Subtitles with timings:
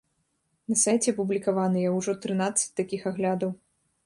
[0.71, 3.55] На сайце апублікаваныя ўжо трынаццаць такіх аглядаў.